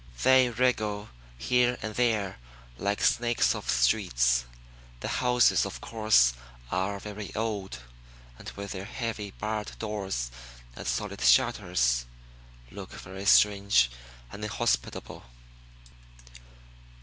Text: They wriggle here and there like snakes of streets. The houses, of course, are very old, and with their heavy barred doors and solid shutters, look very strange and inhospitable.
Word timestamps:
They 0.23 0.49
wriggle 0.49 1.09
here 1.37 1.77
and 1.83 1.93
there 1.93 2.39
like 2.79 3.03
snakes 3.03 3.53
of 3.53 3.69
streets. 3.69 4.45
The 5.01 5.07
houses, 5.21 5.63
of 5.63 5.79
course, 5.79 6.33
are 6.71 6.99
very 6.99 7.31
old, 7.35 7.81
and 8.39 8.49
with 8.55 8.71
their 8.71 8.85
heavy 8.85 9.29
barred 9.29 9.77
doors 9.77 10.31
and 10.75 10.87
solid 10.87 11.21
shutters, 11.21 12.07
look 12.71 12.93
very 12.93 13.25
strange 13.25 13.91
and 14.31 14.43
inhospitable. 14.43 15.23